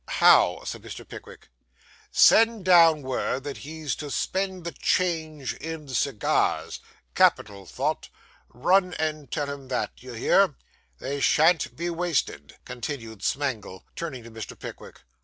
'How?' 0.07 0.63
said 0.63 0.81
Mr. 0.81 1.07
Pickwick. 1.07 1.49
'Send 2.09 2.65
down 2.65 3.03
word 3.03 3.43
that 3.43 3.57
he's 3.57 3.93
to 3.97 4.09
spend 4.09 4.63
the 4.63 4.71
change 4.71 5.53
in 5.57 5.87
cigars. 5.89 6.79
Capital 7.13 7.67
thought. 7.67 8.09
Run 8.49 8.95
and 8.95 9.29
tell 9.31 9.45
him 9.47 9.67
that; 9.67 9.95
d'ye 9.97 10.15
hear? 10.17 10.55
They 10.97 11.19
shan't 11.19 11.75
be 11.75 11.91
wasted,' 11.91 12.55
continued 12.65 13.21
Smangle, 13.23 13.85
turning 13.95 14.23
to 14.23 14.31
Mr. 14.31 14.57
Pickwick. 14.57 15.01